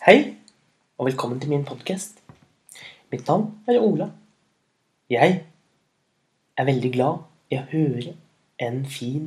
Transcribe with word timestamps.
Hei, 0.00 0.36
og 0.96 1.10
velkommen 1.10 1.40
til 1.42 1.50
min 1.52 1.64
podkast. 1.68 2.22
Mitt 3.12 3.26
navn 3.28 3.50
er 3.68 3.82
Ola. 3.84 4.06
Jeg 5.12 5.34
er 6.56 6.64
veldig 6.64 6.90
glad 6.94 7.18
i 7.52 7.58
å 7.58 7.66
høre 7.68 8.14
en 8.64 8.78
fin 8.88 9.26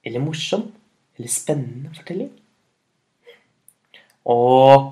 eller 0.00 0.24
morsom 0.24 0.64
eller 1.18 1.28
spennende 1.28 1.92
fortelling. 1.92 2.30
Og, 4.32 4.88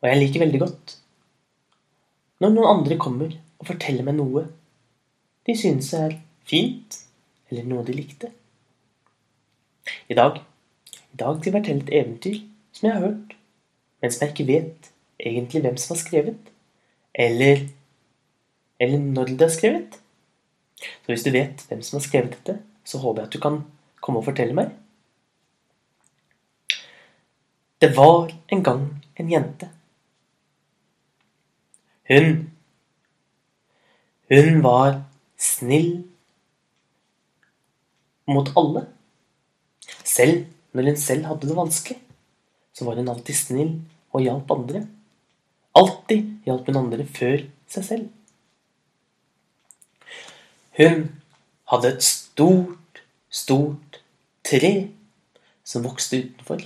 og 0.00 0.08
jeg 0.08 0.22
liker 0.22 0.46
veldig 0.46 0.64
godt 0.64 0.94
når 2.40 2.54
noen 2.56 2.72
andre 2.72 2.98
kommer 3.04 3.34
og 3.36 3.68
forteller 3.68 4.08
meg 4.08 4.16
noe 4.16 4.46
de 5.44 5.58
synes 5.60 5.92
er 5.98 6.16
fint, 6.48 7.02
eller 7.52 7.68
noe 7.68 7.84
de 7.84 8.00
likte. 8.00 8.32
I 10.08 10.16
dag, 10.16 10.40
i 10.40 11.20
dag 11.20 11.36
skal 11.36 11.50
jeg 11.50 11.58
fortelle 11.58 11.84
et 11.84 12.00
eventyr 12.00 12.46
som 12.80 12.88
jeg 12.88 12.96
har 12.96 13.06
hørt, 13.06 13.36
men 14.00 14.12
som 14.12 14.24
jeg 14.24 14.32
ikke 14.32 14.48
vet 14.48 14.90
egentlig 15.20 15.60
hvem 15.60 15.76
som 15.76 15.94
har 15.94 16.00
skrevet, 16.00 16.52
eller, 17.14 17.66
eller 18.80 18.98
når 18.98 19.34
det 19.34 19.42
er 19.44 19.52
skrevet. 19.52 19.98
Så 20.80 21.12
hvis 21.12 21.24
du 21.26 21.30
vet 21.34 21.64
hvem 21.68 21.82
som 21.84 21.98
har 21.98 22.06
skrevet 22.06 22.38
dette, 22.38 22.56
så 22.84 22.98
håper 23.02 23.20
jeg 23.20 23.28
at 23.28 23.34
du 23.36 23.40
kan 23.42 23.58
komme 24.00 24.22
og 24.22 24.24
fortelle 24.30 24.56
meg. 24.56 24.72
Det 27.80 27.92
var 27.96 28.32
en 28.52 28.64
gang 28.64 28.86
en 29.20 29.30
jente. 29.32 29.68
Hun 32.08 32.50
Hun 34.30 34.62
var 34.62 35.02
snill 35.36 36.04
mot 38.26 38.48
alle. 38.56 38.86
Selv 40.04 40.46
når 40.72 40.82
hun 40.82 40.96
selv 40.96 41.24
hadde 41.26 41.48
det 41.48 41.56
vanskelig, 41.56 41.98
så 42.72 42.86
var 42.86 42.98
hun 43.00 43.10
alltid 43.10 43.36
snill 43.36 43.72
og 44.14 44.24
hjalp 44.24 44.50
andre. 44.54 44.84
Alltid 45.76 46.46
hjalp 46.46 46.70
hun 46.70 46.80
andre 46.82 47.06
før 47.06 47.44
seg 47.70 47.86
selv. 47.86 48.08
Hun 50.78 51.02
hadde 51.70 51.92
et 51.94 52.06
stort, 52.06 53.02
stort 53.30 54.00
tre 54.46 54.72
som 55.66 55.84
vokste 55.84 56.22
utenfor. 56.22 56.62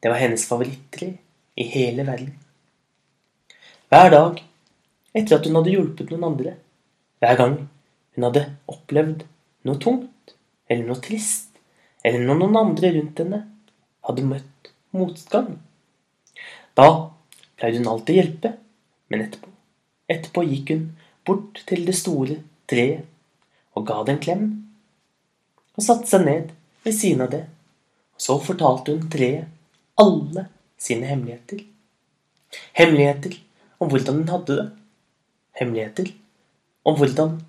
Det 0.00 0.10
var 0.10 0.20
hennes 0.20 0.46
favorittre 0.48 1.12
i 1.54 1.66
hele 1.70 2.06
verden. 2.06 2.32
Hver 3.92 4.10
dag 4.10 4.40
etter 5.14 5.36
at 5.36 5.46
hun 5.46 5.58
hadde 5.60 5.74
hjulpet 5.74 6.10
noen 6.10 6.26
andre, 6.32 6.56
hver 7.22 7.38
gang 7.38 7.54
hun 8.16 8.26
hadde 8.26 8.48
opplevd 8.70 9.22
noe 9.68 9.78
tungt 9.82 10.34
eller 10.68 10.88
noe 10.88 11.02
trist, 11.04 11.52
eller 12.04 12.24
når 12.26 12.40
noen 12.40 12.58
andre 12.60 12.90
rundt 12.96 13.22
henne 13.22 13.40
hadde 14.04 14.26
møtt 14.26 14.50
motgang, 14.94 15.56
da 16.78 16.88
pleide 17.58 17.80
hun 17.80 17.90
alltid 17.90 18.14
å 18.14 18.18
hjelpe, 18.20 18.52
men 19.10 19.24
etterpå, 19.26 19.50
etterpå 20.10 20.44
gikk 20.48 20.74
hun 20.74 20.84
bort 21.26 21.62
til 21.68 21.84
det 21.88 21.96
store 21.98 22.40
treet 22.70 23.04
og 23.74 23.86
ga 23.88 24.00
det 24.06 24.14
en 24.14 24.22
klem, 24.26 24.44
og 25.74 25.82
satte 25.86 26.10
seg 26.10 26.26
ned 26.26 26.52
ved 26.84 26.94
siden 26.96 27.24
av 27.26 27.32
det, 27.34 27.44
og 28.14 28.26
så 28.26 28.38
fortalte 28.42 28.94
hun 28.94 29.08
treet 29.10 29.50
alle 30.00 30.46
sine 30.80 31.08
hemmeligheter. 31.10 31.64
Hemmeligheter 32.78 33.34
om 33.82 33.90
hvordan 33.90 34.20
hun 34.20 34.30
hadde 34.30 34.58
det. 34.58 34.68
Hemmeligheter 35.58 36.10
om 36.86 36.98
hvordan 36.98 37.40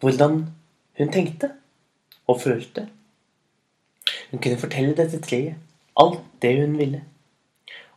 hvordan 0.00 0.46
hun 0.98 1.12
tenkte 1.12 1.50
og 2.26 2.40
følte. 2.40 2.88
Hun 4.30 4.42
kunne 4.42 4.60
fortelle 4.60 4.96
dette 4.96 5.20
treet 5.22 5.67
alt 5.98 6.22
det 6.42 6.54
hun 6.60 6.76
ville, 6.78 7.02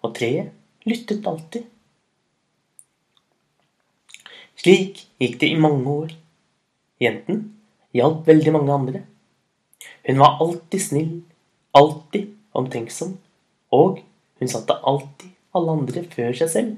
og 0.02 0.16
treet 0.18 0.52
lyttet 0.90 1.28
alltid. 1.30 1.68
Slik 4.62 5.06
gikk 5.22 5.40
det 5.42 5.50
i 5.50 5.62
mange 5.62 5.90
år. 5.90 6.14
Jenten 7.02 7.44
hjalp 7.98 8.28
veldig 8.28 8.54
mange 8.54 8.74
andre. 8.74 9.02
Hun 10.06 10.22
var 10.22 10.38
alltid 10.44 10.82
snill, 10.82 11.14
alltid 11.78 12.30
omtenksom, 12.58 13.16
og 13.74 14.02
hun 14.42 14.52
satte 14.52 14.78
alltid 14.86 15.32
alle 15.58 15.78
andre 15.80 16.04
før 16.14 16.36
seg 16.38 16.52
selv. 16.54 16.76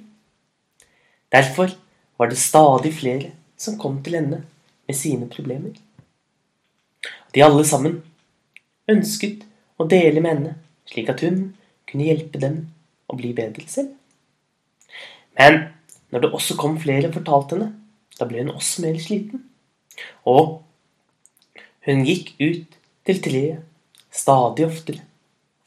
Derfor 1.33 1.73
var 2.19 2.29
det 2.29 2.39
stadig 2.39 2.94
flere 2.95 3.33
som 3.59 3.78
kom 3.81 4.00
til 4.03 4.19
henne 4.19 4.44
med 4.88 4.97
sine 4.97 5.28
problemer. 5.31 5.75
De 7.33 7.44
alle 7.44 7.66
sammen 7.67 8.00
ønsket 8.91 9.44
å 9.81 9.88
dele 9.89 10.22
med 10.22 10.35
henne, 10.35 10.53
slik 10.93 11.09
at 11.11 11.23
hun 11.25 11.47
kunne 11.89 12.07
hjelpe 12.07 12.41
dem 12.41 12.59
å 13.09 13.17
bli 13.19 13.33
bedre 13.35 13.65
selv. 13.69 13.93
Men 15.37 15.65
når 16.13 16.23
det 16.23 16.33
også 16.37 16.57
kom 16.59 16.77
flere 16.81 17.09
og 17.09 17.17
fortalte 17.17 17.57
henne, 17.57 17.71
da 18.19 18.27
ble 18.29 18.43
hun 18.43 18.53
også 18.53 18.85
mer 18.85 18.99
sliten. 19.01 19.41
Og 20.29 20.61
hun 21.87 22.05
gikk 22.05 22.35
ut 22.39 22.77
til 23.03 23.21
treet 23.25 23.65
stadig 24.13 24.67
oftere, 24.67 25.01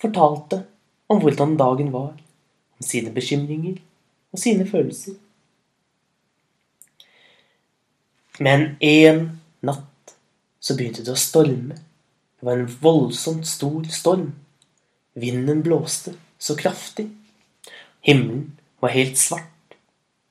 fortalte 0.01 0.63
om 1.11 1.21
hvordan 1.23 1.57
dagen 1.59 1.91
var, 1.95 2.15
om 2.79 2.87
sine 2.87 3.11
bekymringer 3.15 3.81
og 4.33 4.41
sine 4.41 4.67
følelser. 4.69 5.17
Men 8.39 8.77
en 8.85 9.23
natt 9.65 10.17
så 10.61 10.77
begynte 10.77 11.05
det 11.05 11.15
å 11.15 11.21
storme. 11.21 11.79
Det 12.37 12.47
var 12.47 12.61
en 12.61 12.75
voldsomt 12.83 13.49
stor 13.49 13.87
storm. 13.91 14.35
Vinden 15.17 15.63
blåste 15.63 16.15
så 16.39 16.57
kraftig. 16.57 17.09
Himmelen 18.01 18.59
var 18.81 18.93
helt 18.93 19.19
svart. 19.19 19.77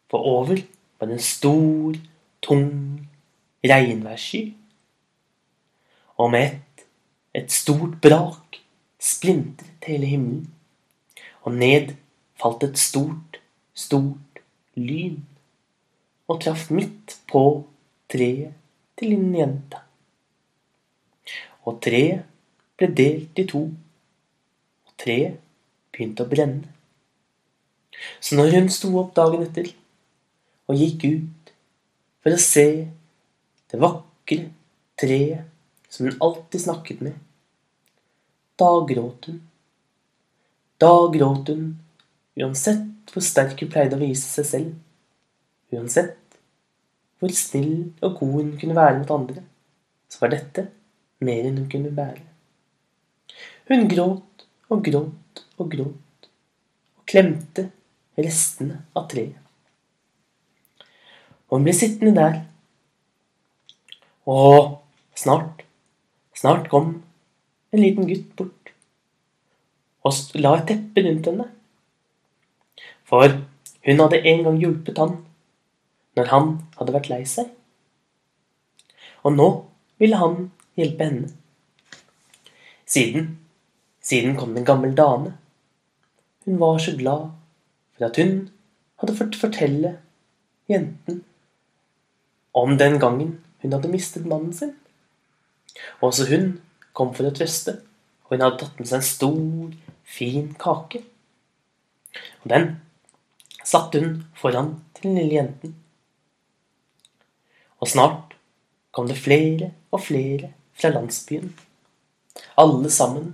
For 0.10 0.22
over 0.22 0.62
var 1.00 1.10
det 1.10 1.18
en 1.18 1.26
stor, 1.26 1.96
tung 2.42 2.70
regnværssky. 3.66 4.54
Og 6.18 6.32
med 6.32 6.46
et, 6.46 6.86
et 7.34 7.52
stort 7.52 7.98
brak 8.02 8.60
splintret 9.00 9.90
hele 9.90 10.06
himmelen. 10.06 10.54
Og 11.42 11.58
ned 11.58 11.96
falt 12.42 12.64
et 12.64 12.78
stort, 12.78 13.42
stort 13.74 14.42
lyn 14.76 15.24
og 16.28 16.42
traff 16.42 16.70
midt 16.74 17.18
på 17.30 17.42
treet 18.10 18.54
til 18.98 19.18
en 19.18 19.36
jente. 19.36 19.82
Og 21.66 21.82
treet 21.82 22.26
ble 22.78 22.90
delt 22.98 23.42
i 23.42 23.46
to, 23.50 23.66
treet 25.02 25.40
begynte 25.94 26.26
å 26.26 26.30
brenne. 26.30 26.72
Så 28.20 28.36
når 28.38 28.56
hun 28.58 28.70
sto 28.74 28.92
opp 29.00 29.14
dagen 29.18 29.46
etter 29.46 29.70
og 30.68 30.80
gikk 30.80 31.06
ut 31.08 31.54
for 32.24 32.36
å 32.36 32.42
se 32.42 32.68
det 33.72 33.80
vakre 33.82 34.50
treet 35.00 35.46
som 35.92 36.08
hun 36.08 36.20
alltid 36.26 36.66
snakket 36.66 37.04
med, 37.06 37.16
da 38.60 38.72
gråt 38.88 39.30
hun. 39.30 39.40
Da 40.82 40.92
gråt 41.12 41.52
hun 41.52 41.76
uansett 42.36 43.14
hvor 43.14 43.24
sterk 43.24 43.62
hun 43.64 43.72
pleide 43.72 43.96
å 43.96 44.02
vise 44.02 44.28
seg 44.28 44.48
selv. 44.50 44.74
Uansett 45.76 46.40
hvor 47.20 47.32
snill 47.36 47.92
og 48.04 48.20
god 48.20 48.34
hun 48.36 48.56
kunne 48.60 48.78
være 48.78 49.00
mot 49.00 49.12
andre, 49.16 49.44
så 50.12 50.24
var 50.24 50.34
dette 50.36 50.68
mer 51.24 51.48
enn 51.48 51.62
hun 51.62 51.70
kunne 51.72 51.94
bære. 51.96 52.24
Hun 53.72 53.88
gråt 53.92 54.35
og 54.72 54.84
gråt 54.86 55.44
og 55.60 55.72
gråt 55.72 56.30
og 56.98 57.06
klemte 57.10 57.70
restene 58.18 58.82
av 58.96 59.08
treet. 59.12 59.38
Og 61.50 61.60
hun 61.60 61.68
ble 61.68 61.76
sittende 61.78 62.16
der. 62.16 62.38
Og 64.26 64.82
snart, 65.16 65.62
snart 66.34 66.70
kom 66.72 66.96
en 67.72 67.84
liten 67.84 68.08
gutt 68.10 68.32
bort 68.40 68.72
og 70.06 70.38
la 70.38 70.56
et 70.60 70.68
teppe 70.70 71.02
rundt 71.06 71.30
henne. 71.30 71.46
For 73.10 73.38
hun 73.86 74.02
hadde 74.02 74.22
en 74.22 74.44
gang 74.46 74.60
hjulpet 74.62 75.00
han 75.02 75.16
når 76.18 76.30
han 76.32 76.52
hadde 76.78 76.94
vært 76.96 77.10
lei 77.12 77.24
seg. 77.30 77.50
Og 79.26 79.34
nå 79.34 79.48
ville 80.02 80.20
han 80.22 80.50
hjelpe 80.78 81.08
henne. 81.08 81.32
Siden, 82.86 83.34
siden 84.06 84.36
kom 84.38 84.54
det 84.54 84.64
en 84.64 84.70
gammel 84.70 84.96
dame. 84.98 85.34
Hun 86.46 86.60
var 86.62 86.78
så 86.80 86.94
glad 86.98 87.32
for 87.98 88.08
at 88.08 88.20
hun 88.22 88.36
hadde 89.02 89.18
fått 89.18 89.40
fortelle 89.40 89.96
jenten 90.70 91.24
om 92.56 92.78
den 92.78 93.00
gangen 93.02 93.34
hun 93.64 93.74
hadde 93.74 93.92
mistet 93.92 94.28
mannen 94.30 94.54
sin. 94.54 94.76
Og 96.00 96.12
også 96.12 96.30
hun 96.30 96.52
kom 96.96 97.12
for 97.18 97.28
å 97.28 97.34
trøste, 97.36 97.80
og 98.26 98.36
hun 98.36 98.46
hadde 98.46 98.62
tatt 98.62 98.80
med 98.80 98.90
seg 98.90 99.02
en 99.02 99.08
stor, 99.10 99.74
fin 100.06 100.52
kake. 100.62 101.02
Og 102.44 102.52
den 102.54 102.70
satte 103.66 104.00
hun 104.04 104.22
foran 104.38 104.76
til 104.96 105.10
den 105.10 105.20
lille 105.20 105.40
jenten. 105.40 105.74
Og 107.82 107.90
snart 107.92 108.38
kom 108.96 109.10
det 109.10 109.18
flere 109.20 109.74
og 109.92 110.06
flere 110.06 110.54
fra 110.78 110.94
landsbyen. 110.94 111.50
Alle 112.62 112.92
sammen 112.94 113.34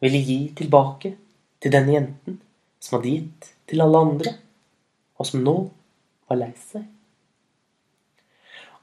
ville 0.00 0.20
gi 0.24 0.38
tilbake 0.56 1.14
til 1.60 1.74
denne 1.74 1.94
jenten 1.96 2.38
som 2.80 2.96
hadde 2.98 3.12
gitt 3.12 3.50
til 3.68 3.84
alle 3.84 4.00
andre, 4.06 4.32
og 5.20 5.28
som 5.28 5.44
nå 5.44 5.56
var 6.28 6.40
lei 6.40 6.52
seg. 6.58 6.86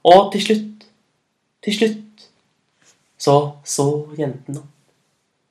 Og 0.06 0.30
til 0.32 0.44
slutt, 0.44 0.84
til 1.64 1.74
slutt, 1.74 2.26
så 3.18 3.34
så 3.66 3.86
jenten 4.18 4.60
opp. 4.60 4.74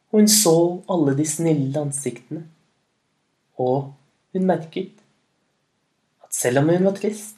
Og 0.07 0.21
hun 0.21 0.29
så 0.31 0.55
alle 0.89 1.17
de 1.17 1.25
snille 1.27 1.81
ansiktene. 1.81 2.45
Og 3.59 3.91
hun 4.33 4.47
merket 4.47 4.95
at 6.23 6.33
selv 6.33 6.63
om 6.63 6.71
hun 6.71 6.87
var 6.87 6.95
trist, 6.95 7.35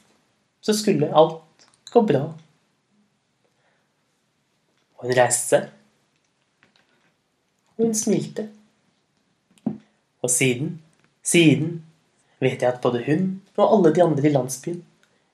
så 0.61 0.75
skulle 0.77 1.09
alt 1.17 1.67
gå 1.89 2.03
bra. 2.05 2.27
Og 4.99 5.07
hun 5.07 5.17
reiste 5.17 5.55
seg. 5.55 5.67
Hun 7.79 7.93
smilte. 7.95 8.49
Og 10.19 10.29
siden, 10.29 10.81
siden 11.23 11.77
vet 12.43 12.61
jeg 12.61 12.73
at 12.73 12.81
både 12.83 13.05
hun 13.05 13.29
og 13.55 13.67
alle 13.67 13.93
de 13.95 14.03
andre 14.03 14.27
i 14.27 14.33
landsbyen 14.33 14.81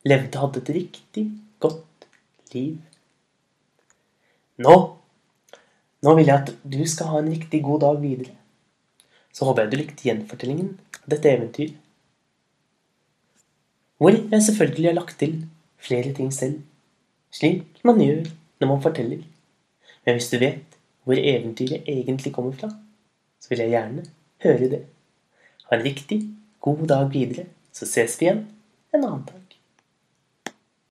levde 0.06 0.38
og 0.38 0.44
hadde 0.47 0.62
et 0.62 0.75
riktig 0.75 1.25
godt 1.59 2.06
liv. 2.53 2.77
Nå 4.62 4.75
nå 6.06 6.13
vil 6.19 6.27
jeg 6.30 6.38
at 6.38 6.51
du 6.62 6.83
skal 6.86 7.09
ha 7.09 7.19
en 7.21 7.31
riktig 7.33 7.63
god 7.65 7.81
dag 7.81 7.97
videre. 8.01 8.36
Så 9.33 9.48
håper 9.48 9.65
jeg 9.65 9.71
du 9.71 9.77
likte 9.80 10.06
gjenfortellingen 10.06 10.75
av 11.01 11.09
dette 11.15 11.31
eventyret. 11.31 11.80
Hvor 13.98 14.13
jeg 14.13 14.44
selvfølgelig 14.45 14.89
har 14.91 14.98
lagt 15.00 15.18
til 15.18 15.33
flere 15.81 16.12
ting 16.13 16.30
selv, 16.36 16.59
slik 17.33 17.81
man 17.88 18.01
gjør 18.03 18.27
når 18.62 18.69
man 18.69 18.83
forteller. 18.83 19.24
Men 20.06 20.18
hvis 20.19 20.30
du 20.30 20.38
vet 20.38 20.75
hvor 21.06 21.18
eventyret 21.22 21.88
egentlig 21.88 22.34
kommer 22.34 22.56
fra, 22.57 22.72
så 23.40 23.52
vil 23.52 23.63
jeg 23.63 23.75
gjerne 23.75 24.06
høre 24.44 24.69
det. 24.72 24.84
Ha 25.69 25.78
en 25.78 25.86
riktig 25.86 26.19
god 26.66 26.88
dag 26.90 27.10
videre, 27.13 27.46
så 27.72 27.88
ses 27.90 28.18
vi 28.19 28.28
igjen 28.28 28.46
en 28.94 29.04
annen 29.04 29.25
dag. 29.30 29.44